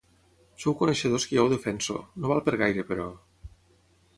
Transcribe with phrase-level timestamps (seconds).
[0.61, 3.07] Sou coneixedors que jo ho defenso, no val per gaire, però….